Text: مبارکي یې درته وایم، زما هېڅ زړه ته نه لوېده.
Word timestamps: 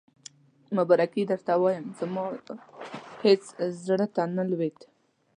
مبارکي 0.77 1.19
یې 1.21 1.25
درته 1.31 1.53
وایم، 1.61 1.85
زما 1.99 2.23
هېڅ 3.23 3.43
زړه 3.85 4.07
ته 4.15 4.23
نه 4.35 4.43
لوېده. 4.49 4.87